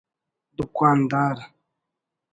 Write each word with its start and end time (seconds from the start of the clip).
دکاندار 0.57 1.37